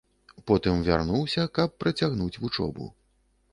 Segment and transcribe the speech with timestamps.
[0.51, 2.91] Потым вярнуўся, каб працягнуць вучобу.